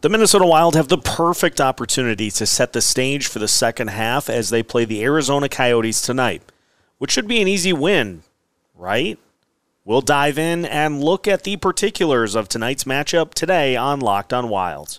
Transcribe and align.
The 0.00 0.10
Minnesota 0.10 0.44
Wild 0.44 0.76
have 0.76 0.88
the 0.88 0.98
perfect 0.98 1.58
opportunity 1.58 2.30
to 2.32 2.44
set 2.44 2.74
the 2.74 2.82
stage 2.82 3.28
for 3.28 3.38
the 3.38 3.48
second 3.48 3.88
half 3.88 4.28
as 4.28 4.50
they 4.50 4.62
play 4.62 4.84
the 4.84 5.02
Arizona 5.02 5.48
Coyotes 5.48 6.02
tonight, 6.02 6.42
which 6.98 7.10
should 7.10 7.26
be 7.26 7.40
an 7.40 7.48
easy 7.48 7.72
win, 7.72 8.22
right? 8.74 9.18
We'll 9.86 10.02
dive 10.02 10.36
in 10.38 10.66
and 10.66 11.02
look 11.02 11.26
at 11.26 11.44
the 11.44 11.56
particulars 11.56 12.34
of 12.34 12.46
tonight's 12.46 12.84
matchup 12.84 13.32
today 13.32 13.74
on 13.74 14.00
Locked 14.00 14.34
on 14.34 14.50
Wild. 14.50 14.98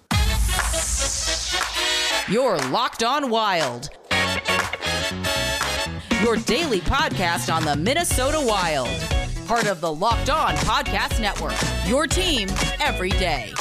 You're 2.27 2.57
Locked 2.71 3.03
on 3.03 3.29
Wild. 3.29 3.91
Your 6.23 6.37
daily 6.37 6.79
podcast 6.81 7.53
on 7.53 7.63
the 7.63 7.75
Minnesota 7.75 8.41
Wild. 8.43 8.89
Part 9.45 9.67
of 9.67 9.79
the 9.79 9.93
Locked 9.93 10.31
On 10.31 10.55
Podcast 10.55 11.21
Network. 11.21 11.55
Your 11.87 12.07
team 12.07 12.49
every 12.79 13.11
day. 13.11 13.53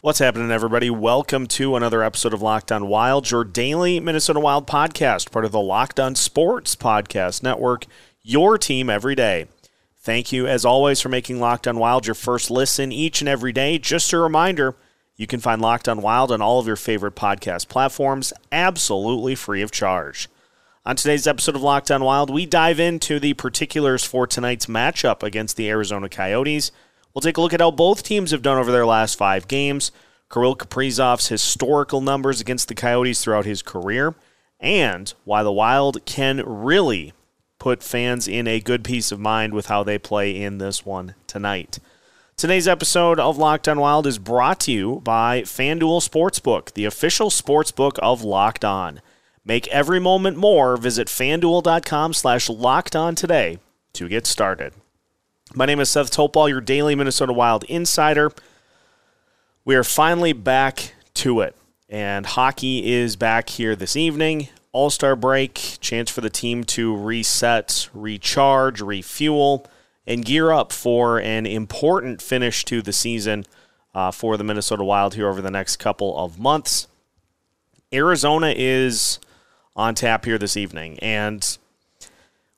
What's 0.00 0.20
happening, 0.20 0.52
everybody? 0.52 0.90
Welcome 0.90 1.48
to 1.48 1.74
another 1.74 2.04
episode 2.04 2.32
of 2.32 2.40
Locked 2.40 2.70
On 2.70 2.86
Wild, 2.86 3.32
your 3.32 3.42
daily 3.42 3.98
Minnesota 3.98 4.38
Wild 4.38 4.64
podcast, 4.64 5.32
part 5.32 5.44
of 5.44 5.50
the 5.50 5.58
Locked 5.58 5.98
On 5.98 6.14
Sports 6.14 6.76
Podcast 6.76 7.42
Network, 7.42 7.84
your 8.22 8.58
team 8.58 8.88
every 8.88 9.16
day. 9.16 9.48
Thank 9.96 10.30
you, 10.30 10.46
as 10.46 10.64
always, 10.64 11.00
for 11.00 11.08
making 11.08 11.40
Locked 11.40 11.66
On 11.66 11.78
Wild 11.78 12.06
your 12.06 12.14
first 12.14 12.48
listen 12.48 12.92
each 12.92 13.20
and 13.20 13.28
every 13.28 13.52
day. 13.52 13.76
Just 13.76 14.12
a 14.12 14.18
reminder, 14.18 14.76
you 15.16 15.26
can 15.26 15.40
find 15.40 15.60
Locked 15.60 15.88
On 15.88 16.00
Wild 16.00 16.30
on 16.30 16.40
all 16.40 16.60
of 16.60 16.68
your 16.68 16.76
favorite 16.76 17.16
podcast 17.16 17.66
platforms 17.66 18.32
absolutely 18.52 19.34
free 19.34 19.62
of 19.62 19.72
charge. 19.72 20.28
On 20.86 20.94
today's 20.94 21.26
episode 21.26 21.56
of 21.56 21.62
Locked 21.62 21.90
On 21.90 22.04
Wild, 22.04 22.30
we 22.30 22.46
dive 22.46 22.78
into 22.78 23.18
the 23.18 23.34
particulars 23.34 24.04
for 24.04 24.28
tonight's 24.28 24.66
matchup 24.66 25.24
against 25.24 25.56
the 25.56 25.68
Arizona 25.68 26.08
Coyotes– 26.08 26.70
We'll 27.14 27.22
take 27.22 27.36
a 27.36 27.40
look 27.40 27.52
at 27.52 27.60
how 27.60 27.70
both 27.70 28.02
teams 28.02 28.30
have 28.30 28.42
done 28.42 28.58
over 28.58 28.70
their 28.70 28.86
last 28.86 29.16
five 29.16 29.48
games, 29.48 29.90
Kirill 30.30 30.56
Kaprizov's 30.56 31.28
historical 31.28 32.00
numbers 32.00 32.40
against 32.40 32.68
the 32.68 32.74
Coyotes 32.74 33.22
throughout 33.22 33.46
his 33.46 33.62
career, 33.62 34.14
and 34.60 35.12
why 35.24 35.42
the 35.42 35.52
Wild 35.52 36.04
can 36.04 36.42
really 36.44 37.12
put 37.58 37.82
fans 37.82 38.28
in 38.28 38.46
a 38.46 38.60
good 38.60 38.84
peace 38.84 39.10
of 39.10 39.18
mind 39.18 39.52
with 39.52 39.66
how 39.66 39.82
they 39.82 39.98
play 39.98 40.40
in 40.40 40.58
this 40.58 40.86
one 40.86 41.14
tonight. 41.26 41.78
Today's 42.36 42.68
episode 42.68 43.18
of 43.18 43.36
Locked 43.36 43.66
On 43.66 43.80
Wild 43.80 44.06
is 44.06 44.18
brought 44.18 44.60
to 44.60 44.72
you 44.72 45.00
by 45.02 45.42
FanDuel 45.42 46.08
Sportsbook, 46.08 46.72
the 46.74 46.84
official 46.84 47.30
sportsbook 47.30 47.98
of 47.98 48.22
Locked 48.22 48.64
On. 48.64 49.00
Make 49.44 49.66
every 49.68 49.98
moment 49.98 50.36
more. 50.36 50.76
Visit 50.76 51.08
fanduel.com 51.08 52.12
slash 52.12 52.48
locked 52.48 52.94
on 52.94 53.16
today 53.16 53.58
to 53.94 54.08
get 54.08 54.24
started. 54.24 54.74
My 55.54 55.64
name 55.64 55.80
is 55.80 55.88
Seth 55.88 56.10
Topal, 56.10 56.50
your 56.50 56.60
daily 56.60 56.94
Minnesota 56.94 57.32
Wild 57.32 57.64
insider. 57.64 58.32
We 59.64 59.76
are 59.76 59.84
finally 59.84 60.34
back 60.34 60.92
to 61.14 61.40
it, 61.40 61.56
and 61.88 62.26
hockey 62.26 62.92
is 62.92 63.16
back 63.16 63.48
here 63.48 63.74
this 63.74 63.96
evening. 63.96 64.48
All 64.72 64.90
star 64.90 65.16
break, 65.16 65.78
chance 65.80 66.10
for 66.10 66.20
the 66.20 66.28
team 66.28 66.64
to 66.64 66.94
reset, 66.94 67.88
recharge, 67.94 68.82
refuel, 68.82 69.66
and 70.06 70.22
gear 70.22 70.52
up 70.52 70.70
for 70.70 71.18
an 71.18 71.46
important 71.46 72.20
finish 72.20 72.62
to 72.66 72.82
the 72.82 72.92
season 72.92 73.46
uh, 73.94 74.10
for 74.10 74.36
the 74.36 74.44
Minnesota 74.44 74.84
Wild 74.84 75.14
here 75.14 75.28
over 75.28 75.40
the 75.40 75.50
next 75.50 75.78
couple 75.78 76.16
of 76.18 76.38
months. 76.38 76.88
Arizona 77.90 78.52
is 78.54 79.18
on 79.74 79.94
tap 79.94 80.26
here 80.26 80.36
this 80.36 80.58
evening, 80.58 80.98
and 80.98 81.56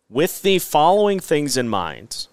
with 0.08 0.42
the 0.42 0.58
following 0.58 1.20
things 1.20 1.56
in 1.56 1.68
mind, 1.68 2.26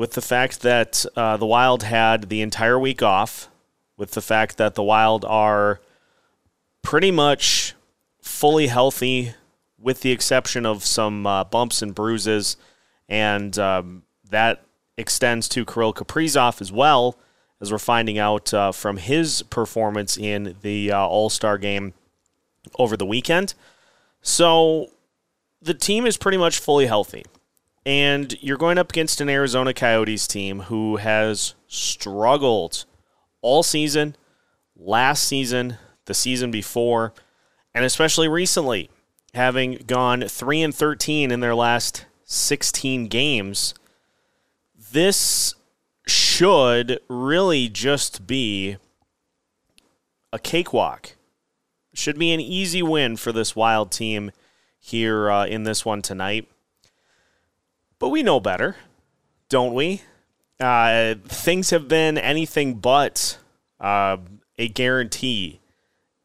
with 0.00 0.12
the 0.12 0.22
fact 0.22 0.62
that 0.62 1.04
uh, 1.14 1.36
the 1.36 1.44
Wild 1.44 1.82
had 1.82 2.30
the 2.30 2.40
entire 2.40 2.78
week 2.78 3.02
off, 3.02 3.50
with 3.98 4.12
the 4.12 4.22
fact 4.22 4.56
that 4.56 4.74
the 4.74 4.82
Wild 4.82 5.26
are 5.26 5.78
pretty 6.80 7.10
much 7.10 7.74
fully 8.22 8.68
healthy, 8.68 9.34
with 9.78 10.00
the 10.00 10.10
exception 10.10 10.64
of 10.64 10.86
some 10.86 11.26
uh, 11.26 11.44
bumps 11.44 11.82
and 11.82 11.94
bruises, 11.94 12.56
and 13.10 13.58
um, 13.58 14.02
that 14.30 14.62
extends 14.96 15.46
to 15.50 15.66
Kirill 15.66 15.92
Kaprizov 15.92 16.62
as 16.62 16.72
well, 16.72 17.18
as 17.60 17.70
we're 17.70 17.76
finding 17.76 18.18
out 18.18 18.54
uh, 18.54 18.72
from 18.72 18.96
his 18.96 19.42
performance 19.42 20.16
in 20.16 20.56
the 20.62 20.90
uh, 20.90 20.98
All 20.98 21.28
Star 21.28 21.58
game 21.58 21.92
over 22.78 22.96
the 22.96 23.04
weekend. 23.04 23.52
So 24.22 24.92
the 25.60 25.74
team 25.74 26.06
is 26.06 26.16
pretty 26.16 26.38
much 26.38 26.58
fully 26.58 26.86
healthy. 26.86 27.22
And 27.86 28.36
you're 28.42 28.58
going 28.58 28.78
up 28.78 28.90
against 28.90 29.20
an 29.20 29.28
Arizona 29.28 29.72
Coyotes 29.72 30.26
team 30.26 30.60
who 30.60 30.96
has 30.96 31.54
struggled 31.66 32.84
all 33.40 33.62
season, 33.62 34.16
last 34.76 35.24
season, 35.24 35.78
the 36.04 36.14
season 36.14 36.50
before, 36.50 37.14
and 37.74 37.84
especially 37.84 38.28
recently, 38.28 38.90
having 39.34 39.82
gone 39.86 40.22
3 40.22 40.62
and 40.62 40.74
13 40.74 41.30
in 41.30 41.40
their 41.40 41.54
last 41.54 42.04
16 42.24 43.08
games. 43.08 43.74
This 44.92 45.54
should 46.06 47.00
really 47.08 47.68
just 47.68 48.26
be 48.26 48.76
a 50.32 50.38
cakewalk. 50.38 51.16
Should 51.94 52.18
be 52.18 52.32
an 52.32 52.40
easy 52.40 52.82
win 52.82 53.16
for 53.16 53.32
this 53.32 53.56
wild 53.56 53.90
team 53.90 54.32
here 54.78 55.30
uh, 55.30 55.46
in 55.46 55.64
this 55.64 55.84
one 55.84 56.02
tonight. 56.02 56.48
But 58.00 58.08
we 58.08 58.24
know 58.24 58.40
better, 58.40 58.76
don't 59.48 59.74
we? 59.74 60.02
Uh, 60.58 61.14
things 61.26 61.70
have 61.70 61.86
been 61.86 62.18
anything 62.18 62.74
but 62.74 63.38
uh, 63.78 64.16
a 64.58 64.68
guarantee 64.68 65.60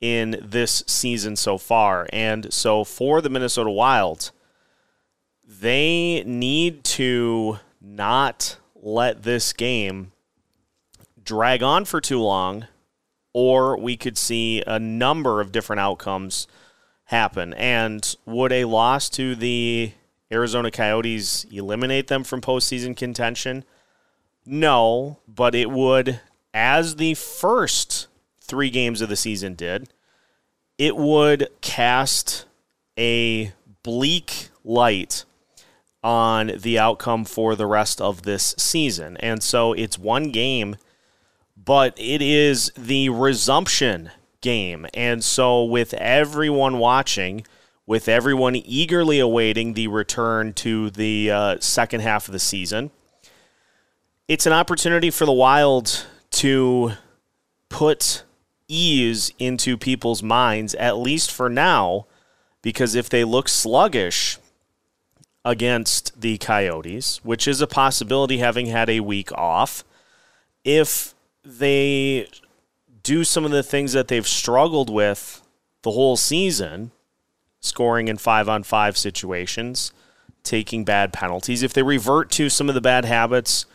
in 0.01 0.39
this 0.41 0.83
season 0.87 1.35
so 1.35 1.57
far. 1.57 2.07
And 2.11 2.51
so 2.53 2.83
for 2.83 3.21
the 3.21 3.29
Minnesota 3.29 3.69
Wild, 3.69 4.31
they 5.45 6.23
need 6.25 6.83
to 6.85 7.59
not 7.81 8.57
let 8.73 9.23
this 9.23 9.51
game 9.53 10.13
drag 11.23 11.61
on 11.61 11.83
for 11.85 11.99
too 11.99 12.21
long, 12.21 12.67
or 13.33 13.77
we 13.77 13.97
could 13.97 14.17
see 14.17 14.63
a 14.65 14.79
number 14.79 15.41
of 15.41 15.51
different 15.51 15.81
outcomes 15.81 16.47
happen. 17.05 17.53
And 17.53 18.15
would 18.25 18.53
a 18.53 18.65
loss 18.65 19.09
to 19.09 19.35
the 19.35 19.91
Arizona 20.31 20.71
Coyotes 20.71 21.45
eliminate 21.51 22.07
them 22.07 22.23
from 22.23 22.41
postseason 22.41 22.95
contention? 22.95 23.63
No, 24.45 25.19
but 25.27 25.55
it 25.55 25.71
would, 25.71 26.19
as 26.53 26.95
the 26.95 27.13
first 27.13 28.07
three 28.41 28.69
games 28.69 29.01
of 29.01 29.09
the 29.09 29.15
season 29.15 29.55
did, 29.55 29.89
it 30.77 30.95
would 30.95 31.49
cast 31.61 32.45
a 32.97 33.53
bleak 33.83 34.49
light 34.63 35.25
on 36.03 36.51
the 36.59 36.77
outcome 36.77 37.25
for 37.25 37.55
the 37.55 37.65
rest 37.65 37.99
of 37.99 38.23
this 38.23 38.53
season. 38.57 39.17
And 39.17 39.41
so 39.41 39.73
it's 39.73 39.97
one 39.97 40.29
game, 40.29 40.75
but 41.57 41.93
it 41.97 42.21
is 42.21 42.71
the 42.77 43.09
resumption 43.09 44.11
game. 44.41 44.85
And 44.93 45.23
so 45.23 45.63
with 45.63 45.95
everyone 45.95 46.77
watching, 46.77 47.45
with 47.87 48.09
everyone 48.09 48.55
eagerly 48.55 49.19
awaiting 49.19 49.73
the 49.73 49.87
return 49.87 50.53
to 50.53 50.89
the 50.89 51.31
uh, 51.31 51.59
second 51.59 52.01
half 52.01 52.27
of 52.27 52.31
the 52.31 52.39
season. 52.39 52.91
It's 54.27 54.45
an 54.45 54.53
opportunity 54.53 55.11
for 55.11 55.25
the 55.25 55.31
Wild 55.31 56.05
to 56.31 56.93
put 57.69 58.23
ease 58.67 59.31
into 59.37 59.77
people's 59.77 60.23
minds, 60.23 60.73
at 60.75 60.97
least 60.97 61.31
for 61.31 61.49
now, 61.49 62.07
because 62.61 62.95
if 62.95 63.07
they 63.09 63.23
look 63.23 63.47
sluggish 63.47 64.39
against 65.43 66.19
the 66.19 66.39
Coyotes, 66.39 67.23
which 67.23 67.47
is 67.47 67.61
a 67.61 67.67
possibility 67.67 68.39
having 68.39 68.65
had 68.65 68.89
a 68.89 69.01
week 69.01 69.31
off, 69.33 69.83
if 70.63 71.13
they 71.43 72.27
do 73.03 73.23
some 73.23 73.45
of 73.45 73.51
the 73.51 73.61
things 73.61 73.93
that 73.93 74.07
they've 74.07 74.27
struggled 74.27 74.89
with 74.89 75.43
the 75.83 75.91
whole 75.91 76.17
season, 76.17 76.89
scoring 77.65 78.07
in 78.07 78.17
five 78.17 78.47
on 78.47 78.63
five 78.63 78.97
situations, 78.97 79.91
taking 80.43 80.85
bad 80.85 81.11
penalties. 81.11 81.63
If 81.63 81.73
they 81.73 81.83
revert 81.83 82.29
to 82.31 82.49
some 82.49 82.69
of 82.69 82.75
the 82.75 82.81
bad 82.81 83.05
habits 83.05 83.65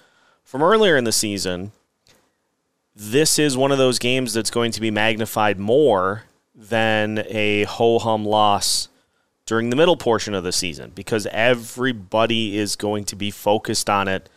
from 0.44 0.62
earlier 0.62 0.96
in 0.96 1.04
the 1.04 1.12
season, 1.12 1.72
this 2.94 3.38
is 3.38 3.56
one 3.56 3.72
of 3.72 3.78
those 3.78 3.98
games 3.98 4.32
that's 4.32 4.50
going 4.50 4.72
to 4.72 4.80
be 4.80 4.90
magnified 4.90 5.58
more 5.58 6.24
than 6.54 7.24
a 7.28 7.64
ho 7.64 7.98
hum 7.98 8.24
loss 8.24 8.88
during 9.46 9.70
the 9.70 9.76
middle 9.76 9.96
portion 9.96 10.34
of 10.34 10.44
the 10.44 10.52
season 10.52 10.92
because 10.94 11.26
everybody 11.26 12.56
is 12.56 12.76
going 12.76 13.04
to 13.04 13.16
be 13.16 13.30
focused 13.30 13.88
on 13.88 14.06
it 14.06 14.28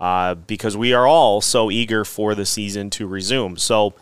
uh, 0.00 0.34
because 0.34 0.76
we 0.76 0.92
are 0.92 1.06
all 1.06 1.40
so 1.40 1.70
eager 1.70 2.04
for 2.04 2.34
the 2.34 2.46
season 2.46 2.90
to 2.90 3.06
resume. 3.06 3.56
So, 3.56 3.94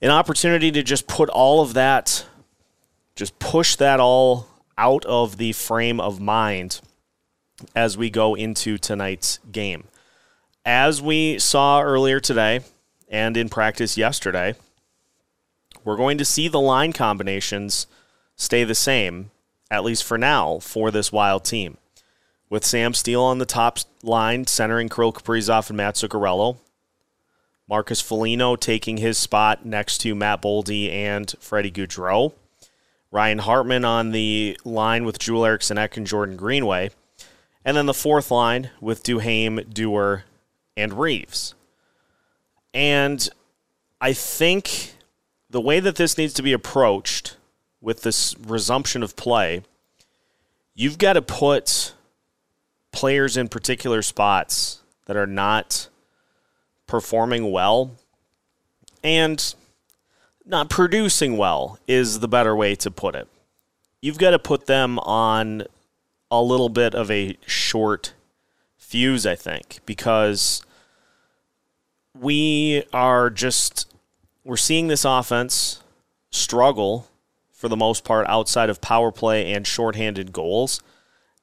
an 0.00 0.10
opportunity 0.10 0.70
to 0.72 0.82
just 0.82 1.06
put 1.06 1.28
all 1.30 1.62
of 1.62 1.74
that 1.74 2.26
just 3.16 3.38
push 3.38 3.76
that 3.76 3.98
all 3.98 4.46
out 4.78 5.04
of 5.06 5.38
the 5.38 5.52
frame 5.52 5.98
of 5.98 6.20
mind 6.20 6.80
as 7.74 7.96
we 7.96 8.10
go 8.10 8.34
into 8.34 8.76
tonight's 8.76 9.40
game. 9.50 9.84
As 10.64 11.00
we 11.00 11.38
saw 11.38 11.80
earlier 11.80 12.20
today 12.20 12.60
and 13.08 13.36
in 13.36 13.48
practice 13.48 13.96
yesterday, 13.96 14.54
we're 15.82 15.96
going 15.96 16.18
to 16.18 16.24
see 16.24 16.48
the 16.48 16.60
line 16.60 16.92
combinations 16.92 17.86
stay 18.34 18.64
the 18.64 18.74
same, 18.74 19.30
at 19.70 19.84
least 19.84 20.04
for 20.04 20.18
now, 20.18 20.58
for 20.58 20.90
this 20.90 21.10
wild 21.10 21.44
team. 21.44 21.78
With 22.50 22.64
Sam 22.64 22.92
Steel 22.94 23.22
on 23.22 23.38
the 23.38 23.46
top 23.46 23.78
line, 24.02 24.46
centering 24.46 24.88
Kirill 24.88 25.12
Kaprizov 25.12 25.70
and 25.70 25.76
Matt 25.76 25.94
Zuccarello. 25.94 26.58
Marcus 27.68 28.00
Foligno 28.00 28.54
taking 28.54 28.98
his 28.98 29.18
spot 29.18 29.64
next 29.64 29.98
to 29.98 30.14
Matt 30.14 30.42
Boldy 30.42 30.92
and 30.92 31.34
Freddie 31.40 31.72
Gaudreau. 31.72 32.32
Ryan 33.16 33.38
Hartman 33.38 33.82
on 33.82 34.10
the 34.12 34.60
line 34.62 35.06
with 35.06 35.18
Joel 35.18 35.46
Eriksson 35.46 35.78
Ek 35.78 35.96
and 35.96 36.06
Jordan 36.06 36.36
Greenway. 36.36 36.90
And 37.64 37.74
then 37.74 37.86
the 37.86 37.94
fourth 37.94 38.30
line 38.30 38.68
with 38.78 39.02
Duhaime, 39.02 39.72
Dewar, 39.72 40.24
and 40.76 41.00
Reeves. 41.00 41.54
And 42.74 43.26
I 44.02 44.12
think 44.12 44.96
the 45.48 45.62
way 45.62 45.80
that 45.80 45.96
this 45.96 46.18
needs 46.18 46.34
to 46.34 46.42
be 46.42 46.52
approached 46.52 47.38
with 47.80 48.02
this 48.02 48.36
resumption 48.38 49.02
of 49.02 49.16
play, 49.16 49.62
you've 50.74 50.98
got 50.98 51.14
to 51.14 51.22
put 51.22 51.94
players 52.92 53.38
in 53.38 53.48
particular 53.48 54.02
spots 54.02 54.82
that 55.06 55.16
are 55.16 55.26
not 55.26 55.88
performing 56.86 57.50
well 57.50 57.92
and 59.02 59.54
not 60.46 60.70
producing 60.70 61.36
well 61.36 61.78
is 61.88 62.20
the 62.20 62.28
better 62.28 62.54
way 62.54 62.74
to 62.76 62.90
put 62.90 63.14
it. 63.14 63.28
You've 64.00 64.18
got 64.18 64.30
to 64.30 64.38
put 64.38 64.66
them 64.66 64.98
on 65.00 65.64
a 66.30 66.40
little 66.40 66.68
bit 66.68 66.94
of 66.94 67.10
a 67.10 67.36
short 67.46 68.14
fuse, 68.78 69.26
I 69.26 69.34
think, 69.34 69.80
because 69.84 70.62
we 72.18 72.84
are 72.92 73.28
just 73.30 73.92
we're 74.44 74.56
seeing 74.56 74.86
this 74.86 75.04
offense 75.04 75.82
struggle 76.30 77.08
for 77.52 77.68
the 77.68 77.76
most 77.76 78.04
part 78.04 78.26
outside 78.28 78.70
of 78.70 78.80
power 78.80 79.10
play 79.10 79.52
and 79.52 79.66
shorthanded 79.66 80.32
goals. 80.32 80.80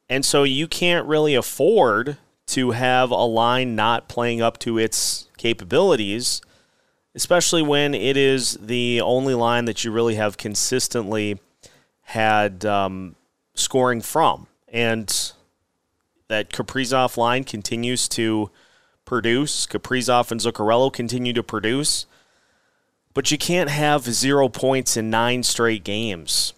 And 0.07 0.23
so 0.23 0.43
you 0.43 0.67
can't 0.67 1.07
really 1.07 1.35
afford 1.35 2.17
to 2.47 2.71
have 2.71 3.11
a 3.11 3.25
line 3.25 3.75
not 3.75 4.07
playing 4.07 4.41
up 4.41 4.57
to 4.59 4.77
its 4.77 5.27
capabilities, 5.37 6.41
especially 7.15 7.61
when 7.61 7.93
it 7.93 8.17
is 8.17 8.53
the 8.61 9.01
only 9.01 9.33
line 9.33 9.65
that 9.65 9.83
you 9.83 9.91
really 9.91 10.15
have 10.15 10.37
consistently 10.37 11.39
had 12.01 12.65
um, 12.65 13.15
scoring 13.53 14.01
from. 14.01 14.47
And 14.67 15.31
that 16.27 16.49
Kaprizov 16.49 17.17
line 17.17 17.43
continues 17.43 18.07
to 18.09 18.49
produce. 19.05 19.67
Kaprizov 19.67 20.31
and 20.31 20.41
Zuccarello 20.41 20.91
continue 20.91 21.33
to 21.33 21.43
produce. 21.43 22.05
But 23.13 23.29
you 23.29 23.37
can't 23.37 23.69
have 23.69 24.05
zero 24.05 24.49
points 24.49 24.97
in 24.97 25.11
nine 25.11 25.43
straight 25.43 25.83
games 25.83 26.53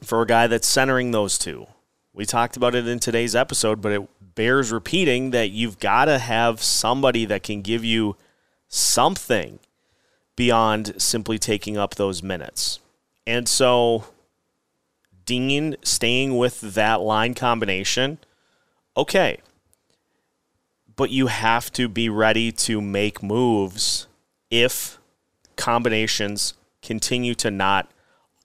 for 0.00 0.22
a 0.22 0.26
guy 0.26 0.46
that's 0.46 0.68
centering 0.68 1.10
those 1.10 1.38
two. 1.38 1.66
We 2.12 2.24
talked 2.24 2.56
about 2.56 2.74
it 2.74 2.86
in 2.86 3.00
today's 3.00 3.34
episode, 3.34 3.80
but 3.80 3.92
it 3.92 4.34
bears 4.34 4.70
repeating 4.70 5.30
that 5.30 5.50
you've 5.50 5.80
got 5.80 6.04
to 6.04 6.18
have 6.18 6.62
somebody 6.62 7.24
that 7.24 7.42
can 7.42 7.62
give 7.62 7.84
you 7.84 8.16
something 8.68 9.58
beyond 10.36 11.00
simply 11.00 11.38
taking 11.38 11.76
up 11.76 11.94
those 11.94 12.22
minutes. 12.22 12.80
And 13.26 13.48
so 13.48 14.06
Dean 15.24 15.76
staying 15.82 16.36
with 16.36 16.60
that 16.60 17.00
line 17.00 17.34
combination, 17.34 18.18
okay. 18.96 19.38
But 20.94 21.10
you 21.10 21.28
have 21.28 21.72
to 21.72 21.88
be 21.88 22.08
ready 22.08 22.52
to 22.52 22.80
make 22.80 23.22
moves 23.22 24.06
if 24.50 24.98
combinations 25.56 26.54
continue 26.82 27.34
to 27.36 27.50
not 27.50 27.90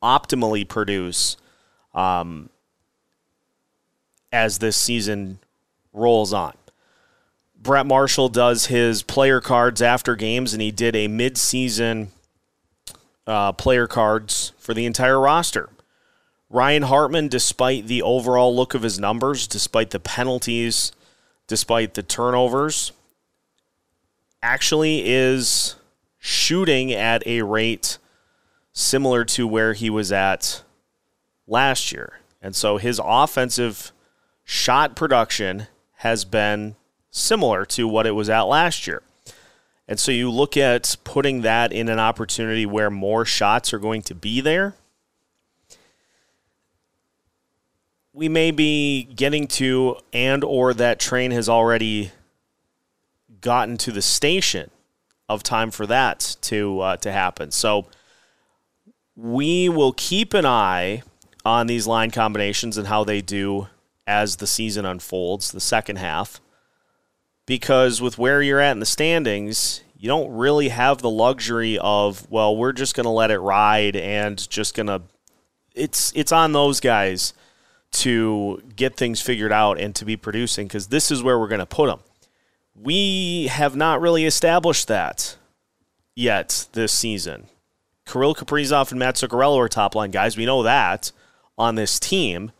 optimally 0.02 0.68
produce 0.68 1.38
um, 1.94 2.50
as 4.32 4.60
this 4.60 4.78
season 4.78 5.40
rolls 5.94 6.34
on. 6.34 6.57
Brett 7.62 7.86
Marshall 7.86 8.30
does 8.30 8.68
his 8.68 9.04
player 9.04 9.42
cards 9.42 9.82
after 9.82 10.16
games, 10.16 10.54
and 10.54 10.62
he 10.62 10.72
did 10.72 10.96
a 10.96 11.08
midseason 11.08 12.10
uh, 13.26 13.52
player 13.54 13.88
cards 13.88 14.54
for 14.58 14.74
the 14.74 14.86
entire 14.86 15.20
roster. 15.20 15.70
Ryan 16.50 16.84
Hartman, 16.84 17.28
despite 17.28 17.88
the 17.88 18.02
overall 18.02 18.56
look 18.56 18.74
of 18.74 18.84
his 18.84 19.00
numbers, 19.00 19.48
despite 19.48 19.90
the 19.90 20.00
penalties, 20.00 20.94
despite 21.48 21.94
the 21.94 22.04
turnovers, 22.04 22.94
actually 24.42 25.04
is 25.06 25.76
shooting 26.18 26.94
at 26.94 27.26
a 27.28 27.42
rate 27.42 27.98
similar 28.72 29.26
to 29.26 29.46
where 29.46 29.74
he 29.74 29.90
was 29.90 30.12
at 30.12 30.64
last 31.48 31.92
year. 31.92 32.20
And 32.42 32.56
so 32.56 32.78
his 32.78 33.02
offensive 33.04 33.92
shot 34.46 34.96
production 34.96 35.68
has 35.96 36.24
been 36.24 36.76
similar 37.12 37.66
to 37.66 37.88
what 37.88 38.06
it 38.06 38.12
was 38.12 38.30
at 38.30 38.42
last 38.42 38.88
year. 38.88 39.02
And 39.88 40.00
so 40.00 40.12
you 40.12 40.30
look 40.30 40.58
at 40.58 40.98
putting 41.04 41.42
that 41.42 41.72
in 41.72 41.88
an 41.88 42.00
opportunity 42.00 42.66
where 42.66 42.90
more 42.90 43.24
shots 43.24 43.74
are 43.74 43.80
going 43.80 44.02
to 44.04 44.16
be 44.16 44.42
there. 44.42 44.76
We 48.14 48.28
may 48.28 48.52
be 48.52 49.04
getting 49.04 49.48
to 49.48 49.98
and 50.12 50.44
or 50.44 50.74
that 50.74 51.00
train 51.00 51.32
has 51.32 51.48
already 51.48 52.12
gotten 53.40 53.78
to 53.78 53.92
the 53.92 54.02
station 54.02 54.72
of 55.30 55.44
time 55.44 55.72
for 55.72 55.86
that 55.86 56.36
to 56.42 56.80
uh, 56.80 56.98
to 56.98 57.12
happen. 57.12 57.52
So 57.52 57.86
we 59.16 59.70
will 59.70 59.94
keep 59.94 60.34
an 60.34 60.46
eye 60.46 61.04
on 61.46 61.68
these 61.68 61.88
line 61.88 62.12
combinations 62.12 62.78
and 62.78 62.88
how 62.88 63.04
they 63.04 63.22
do 63.22 63.68
as 64.06 64.38
the 64.38 64.48
season 64.48 64.86
unfolds, 64.86 65.52
the 65.52 65.60
second 65.60 65.98
half, 65.98 66.40
because 67.48 68.00
with 68.00 68.20
where 68.20 68.44
you're 68.44 68.60
at 68.60 68.74
in 68.74 68.80
the 68.80 68.86
standings, 68.86 69.82
you 69.98 70.08
don't 70.08 70.32
really 70.32 70.70
have 70.70 71.00
the 71.00 71.10
luxury 71.10 71.80
of, 71.80 72.30
well, 72.30 72.56
we're 72.56 72.74
just 72.74 72.94
going 72.94 73.06
to 73.06 73.10
let 73.10 73.32
it 73.32 73.40
ride 73.40 73.96
and 73.96 74.48
just 74.48 74.76
going 74.76 74.86
to 74.86 75.02
it's 75.74 76.12
it's 76.16 76.32
on 76.32 76.52
those 76.52 76.80
guys 76.80 77.34
to 77.92 78.62
get 78.76 78.98
things 78.98 79.22
figured 79.22 79.52
out 79.52 79.80
and 79.80 79.96
to 79.96 80.06
be 80.06 80.18
producing 80.18 80.68
because 80.68 80.88
this 80.88 81.10
is 81.10 81.24
where 81.24 81.40
we're 81.40 81.48
going 81.48 81.60
to 81.60 81.66
put 81.66 81.88
them. 81.88 82.00
We 82.76 83.48
have 83.48 83.76
not 83.76 84.02
really 84.02 84.26
established 84.26 84.88
that 84.88 85.38
yet 86.16 86.68
this 86.74 86.92
season. 86.92 87.48
Kirill 88.06 88.36
Kaprizov 88.36 88.92
and 88.92 89.00
Matt 89.00 89.16
Zuccarello 89.16 89.58
are 89.58 89.70
top 89.70 89.96
line 89.96 90.12
guys. 90.12 90.38
We 90.38 90.46
know 90.46 90.64
that 90.64 91.12
on 91.58 91.76
this 91.76 92.00
team. 92.00 92.52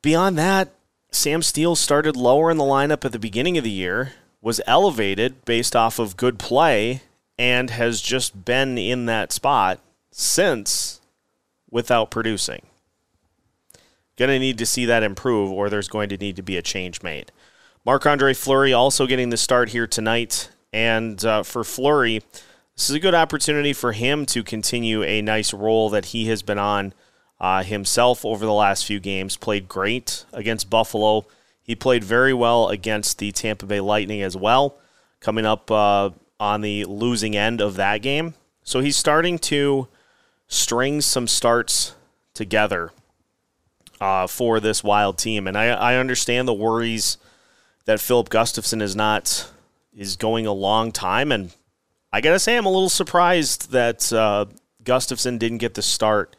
Beyond 0.00 0.38
that, 0.38 0.72
Sam 1.12 1.42
Steel 1.42 1.76
started 1.76 2.16
lower 2.16 2.50
in 2.50 2.56
the 2.56 2.64
lineup 2.64 3.04
at 3.04 3.12
the 3.12 3.18
beginning 3.18 3.58
of 3.58 3.64
the 3.64 3.70
year, 3.70 4.14
was 4.40 4.60
elevated 4.66 5.44
based 5.44 5.76
off 5.76 5.98
of 5.98 6.16
good 6.16 6.38
play, 6.38 7.02
and 7.38 7.70
has 7.70 8.00
just 8.00 8.44
been 8.44 8.78
in 8.78 9.06
that 9.06 9.30
spot 9.30 9.78
since 10.10 11.00
without 11.70 12.10
producing. 12.10 12.62
Going 14.16 14.30
to 14.30 14.38
need 14.38 14.58
to 14.58 14.66
see 14.66 14.84
that 14.86 15.02
improve, 15.02 15.50
or 15.50 15.68
there's 15.68 15.88
going 15.88 16.08
to 16.10 16.16
need 16.16 16.36
to 16.36 16.42
be 16.42 16.56
a 16.56 16.62
change 16.62 17.02
made. 17.02 17.30
Marc 17.84 18.06
Andre 18.06 18.34
Fleury 18.34 18.72
also 18.72 19.06
getting 19.06 19.30
the 19.30 19.36
start 19.36 19.70
here 19.70 19.86
tonight. 19.86 20.50
And 20.72 21.22
uh, 21.24 21.42
for 21.42 21.64
Fleury, 21.64 22.22
this 22.76 22.88
is 22.88 22.94
a 22.94 23.00
good 23.00 23.14
opportunity 23.14 23.72
for 23.72 23.92
him 23.92 24.24
to 24.26 24.42
continue 24.42 25.02
a 25.02 25.20
nice 25.20 25.52
role 25.52 25.90
that 25.90 26.06
he 26.06 26.26
has 26.26 26.42
been 26.42 26.58
on 26.58 26.94
uh, 27.42 27.64
himself 27.64 28.24
over 28.24 28.46
the 28.46 28.52
last 28.52 28.86
few 28.86 29.00
games. 29.00 29.36
Played 29.36 29.68
great 29.68 30.24
against 30.32 30.70
Buffalo. 30.70 31.26
He 31.60 31.74
played 31.74 32.04
very 32.04 32.32
well 32.32 32.68
against 32.68 33.18
the 33.18 33.32
Tampa 33.32 33.66
Bay 33.66 33.80
Lightning 33.80 34.22
as 34.22 34.36
well, 34.36 34.78
coming 35.20 35.44
up 35.44 35.70
uh, 35.70 36.10
on 36.38 36.60
the 36.60 36.84
losing 36.84 37.36
end 37.36 37.60
of 37.60 37.74
that 37.74 38.00
game. 38.00 38.34
So 38.62 38.80
he's 38.80 38.96
starting 38.96 39.38
to 39.40 39.88
string 40.46 41.00
some 41.00 41.26
starts 41.26 41.96
together 42.32 42.92
uh, 44.00 44.28
for 44.28 44.60
this 44.60 44.84
wild 44.84 45.18
team. 45.18 45.48
And 45.48 45.58
I, 45.58 45.66
I 45.66 45.96
understand 45.96 46.46
the 46.46 46.54
worries 46.54 47.16
that 47.86 48.00
Filip 48.00 48.28
Gustavsson 48.28 48.80
is 48.80 48.94
not 48.94 49.50
is 49.94 50.16
going 50.16 50.46
a 50.46 50.52
long 50.52 50.90
time, 50.90 51.30
and 51.30 51.52
I 52.12 52.22
gotta 52.22 52.38
say 52.38 52.56
I'm 52.56 52.64
a 52.64 52.70
little 52.70 52.88
surprised 52.88 53.72
that 53.72 54.10
uh, 54.10 54.46
Gustavsson 54.82 55.38
didn't 55.38 55.58
get 55.58 55.74
the 55.74 55.82
start 55.82 56.34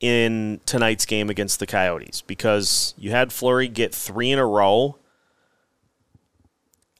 in 0.00 0.60
tonight's 0.64 1.04
game 1.04 1.28
against 1.28 1.60
the 1.60 1.66
Coyotes 1.66 2.22
because 2.22 2.94
you 2.96 3.10
had 3.10 3.32
Fleury 3.32 3.68
get 3.68 3.94
three 3.94 4.30
in 4.30 4.38
a 4.38 4.46
row. 4.46 4.96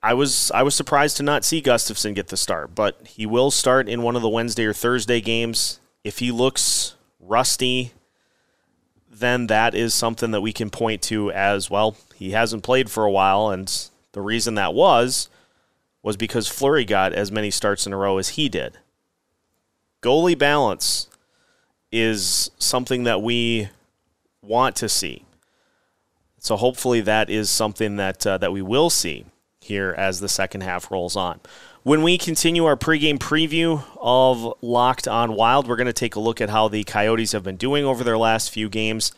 I 0.03 0.15
was 0.15 0.51
I 0.53 0.63
was 0.63 0.75
surprised 0.75 1.17
to 1.17 1.23
not 1.23 1.45
see 1.45 1.63
Gustavsson 1.63 2.15
get 2.15 2.29
the 2.29 2.37
start, 2.37 2.75
but 2.75 3.07
he 3.07 3.27
will 3.27 3.51
start 3.51 3.89
in 3.89 4.03
one 4.03 4.17
of 4.17 4.23
the 4.23 4.29
Wednesday 4.29 4.65
or 4.65 4.73
Thursday 4.73 5.21
games. 5.21 5.81
If 6.05 6.19
he 6.19 6.31
looks 6.31 6.95
rusty, 7.19 7.93
then 9.11 9.47
that 9.49 9.75
is 9.75 9.93
something 9.93 10.31
that 10.31 10.41
we 10.41 10.53
can 10.53 10.71
point 10.71 11.03
to 11.03 11.31
as 11.33 11.71
well. 11.71 11.97
He 12.15 12.31
hasn't 12.31 12.63
played 12.63 12.91
for 12.91 13.05
a 13.05 13.11
while, 13.11 13.51
and 13.51 13.91
the 14.13 14.23
reason 14.23 14.55
that 14.55 14.75
was 14.75 15.29
was 16.03 16.17
because 16.17 16.49
Fleury 16.49 16.87
got 16.87 17.13
as 17.13 17.31
many 17.31 17.51
starts 17.51 17.87
in 17.87 17.93
a 17.93 17.97
row 17.97 18.17
as 18.17 18.31
he 18.31 18.49
did. 18.49 18.79
Goalie 20.03 20.39
balance 20.39 21.10
is 21.93 22.51
something 22.59 23.05
that 23.05 23.23
we 23.23 23.69
want 24.43 24.77
to 24.77 24.89
see. 24.89 25.25
So 26.39 26.57
hopefully 26.57 27.01
that 27.03 27.29
is 27.29 27.51
something 27.51 27.97
that 27.97 28.27
uh, 28.27 28.39
that 28.39 28.53
we 28.53 28.63
will 28.63 28.91
see 28.91 29.27
here 29.61 29.95
as 29.97 30.21
the 30.21 30.29
second 30.29 30.63
half 30.63 30.91
rolls 30.91 31.17
on. 31.17 31.41
When 31.83 32.03
we 32.03 32.19
continue 32.19 32.65
our 32.65 32.77
pregame 32.77 33.19
preview 33.19 33.85
of 33.99 34.55
Locked 34.63 35.09
on 35.09 35.35
Wild, 35.35 35.67
we're 35.67 35.77
going 35.77 35.87
to 35.87 35.93
take 35.93 36.17
a 36.17 36.21
look 36.21 36.41
at 36.41 36.51
how 36.51 36.69
the 36.69 36.85
Coyotes 36.85 37.33
have 37.33 37.43
been 37.43 37.57
doing 37.57 37.85
over 37.85 38.05
their 38.05 38.19
last 38.19 38.51
few 38.51 38.69
games, 38.69 39.13